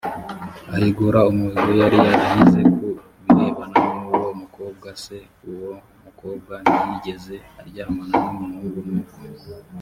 ahigura 0.75 1.19
umuhigo 1.29 1.71
yari 1.81 1.97
yarahize 2.05 2.59
ku 2.73 2.79
birebana 3.35 3.81
n 4.07 4.09
uwo 4.17 4.29
mukobwa 4.41 4.89
c 5.01 5.03
uwo 5.51 5.73
mukobwa 6.05 6.53
ntiyigeze 6.63 7.35
aryamana 7.61 8.15
n 8.35 8.37
umugabo 8.45 8.79
nuko 8.85 9.15